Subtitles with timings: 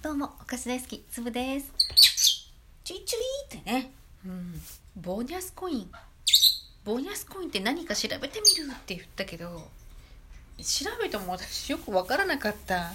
[0.00, 1.72] どうも、お菓子大好き、つぶです。
[2.84, 3.90] チュイチュイってね、
[4.24, 4.60] うん、
[4.94, 5.90] ボーニャスコイン。
[6.84, 9.68] ボーニャスコインって何か調べてみるって言ったけど、
[10.58, 12.92] 調べても私よくわからなかった。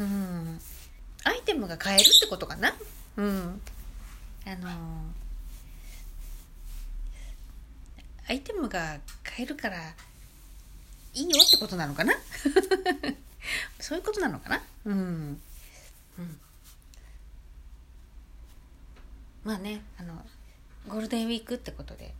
[0.00, 0.60] うん。
[1.22, 2.74] アイテムが買えるってことかな？
[3.16, 3.62] うん。
[4.44, 5.04] あの
[8.28, 9.76] アイテムが買えるから、
[11.14, 12.12] いいよってことなのかな？
[13.78, 14.60] そういうことなのかな？
[14.86, 15.40] うん。
[16.18, 16.40] うん。
[19.44, 20.14] まあね、あの、
[20.88, 22.14] ゴールデンウィークってことで、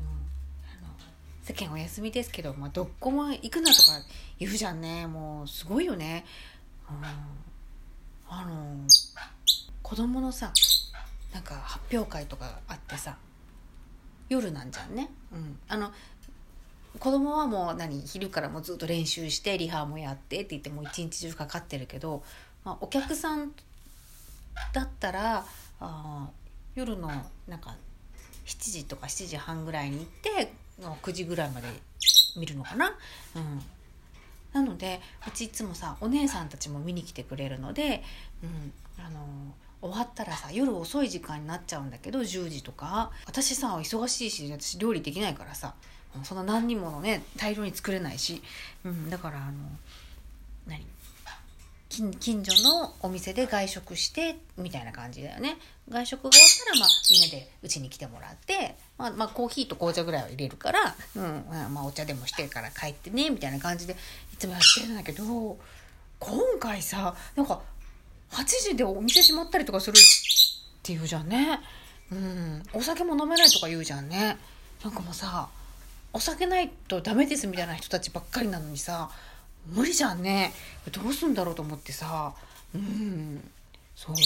[0.00, 0.94] うん、あの
[1.42, 3.92] 世間お休みですけど、まあ、どこも行くなとか
[4.38, 5.06] 言うじゃんね。
[5.06, 6.24] もう、すごいよね。
[6.88, 7.04] うん、
[8.28, 8.86] あの、
[9.82, 10.52] 子供のさ、
[11.32, 13.16] なんか発表会とかあってさ、
[14.28, 15.10] 夜なんじゃんね。
[15.32, 15.58] うん。
[15.68, 15.92] あの、
[16.98, 22.22] 子供はもう何昼からもずっと練習してリハもやってって言ってもう一日中かかってるけど、
[22.64, 23.52] まあ、お客さん
[24.72, 25.44] だったら
[25.80, 26.28] あ
[26.74, 27.08] 夜の
[27.46, 27.76] なんか
[28.46, 31.68] 7時とか7時半ぐらいに行って9時ぐらいまで
[32.36, 32.94] 見るのかな？
[33.36, 33.62] うん。
[34.52, 38.02] なのでうちいつもさお姉さんたちも見に来てくれるので、
[38.42, 38.72] うん、
[39.04, 39.20] あの
[39.80, 43.10] 終わったらさ夜遅い時間になっちゃうんだけど10時とか。
[43.26, 45.74] 私さ忙しいし私料理できないからさ
[46.22, 48.42] そんな何人ものね大量に作れないし、
[48.84, 49.52] うん、だからあの
[50.66, 50.86] 何？
[51.92, 55.58] 近所のお店で外食してみたいな感じだよね。
[55.90, 63.94] 外食が終わったら、まあ、みんなでうちに来てもらって、まあまあ、コーヒーと紅茶ぐらいは入れるから、うんまあ、お茶でもしてから帰ってねみたいな感じで
[64.32, 65.58] いつもやってるんだけど
[66.18, 67.60] 今回さなんか
[68.30, 70.00] 8時でお店閉まったりとかするっ
[70.82, 71.60] ていうじゃんね、
[72.10, 74.38] うん、お酒も飲めないとか言うじゃんね。
[74.82, 75.48] なんかもうさ
[76.14, 79.10] お酒ないとダメですみたいな人たちばっかりなのにさ
[79.66, 80.52] 無理じゃんね。
[80.90, 82.34] どうすんだろうと思ってさ。
[82.74, 83.50] うん。
[83.94, 84.16] そう。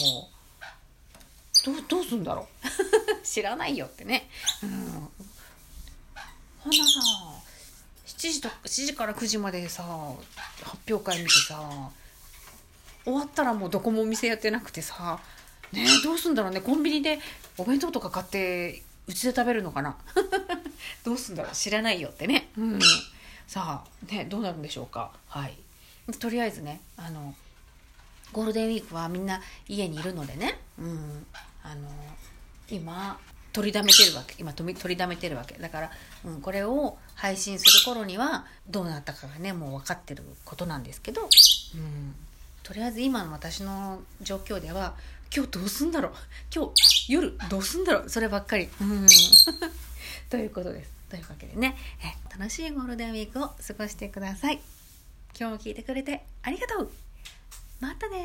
[1.65, 2.67] どうどうすんだろう。
[3.27, 4.29] 知らないよってね。
[4.63, 5.09] うん。
[6.59, 7.01] ほんなさ
[8.07, 9.83] 7時と7時から9時までさ
[10.63, 11.91] 発表会見てさ
[13.05, 15.21] 終わったらもうどこもお店やってなくてさ
[15.73, 16.61] ねどうすんだろうね。
[16.61, 17.21] コンビニで
[17.59, 19.97] お弁当とか買ってうちで食べるのかな。
[21.05, 21.55] どうすんだろう。
[21.55, 22.51] 知らないよってね。
[22.57, 22.79] うん
[23.47, 25.13] さあねどうなるんでしょうか？
[25.29, 25.57] はい。
[26.19, 27.35] とりあえずねあの
[28.33, 30.59] ゴールデンウィークはみんな家にいるのでね。
[30.79, 31.27] うん。
[31.63, 31.89] あの
[32.69, 33.19] 今
[33.53, 34.35] 取りだめてるわけ。
[34.39, 35.55] 今取りだめてるわけ。
[35.55, 35.91] だから、
[36.25, 41.27] うん、これを配信する頃にはどうなったかがねもう分かってることなんですけど、う
[41.79, 42.15] ん、
[42.63, 44.95] とりあえず今の私の状況では
[45.35, 46.13] 今日どうすんだろう？
[46.55, 48.11] 今日夜どうすんだろう？
[48.11, 48.69] そればっかり。
[48.81, 49.07] うん。
[50.29, 50.96] ということです。
[51.09, 54.61] というわけでねえ楽しいゴールデンウィークを過ごしてください。
[55.39, 56.91] 今日も聞いてくれてありがとう
[57.79, 58.25] またね